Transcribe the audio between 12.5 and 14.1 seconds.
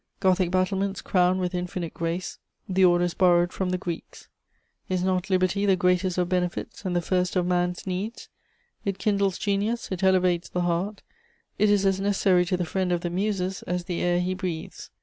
the friend of the Muses as the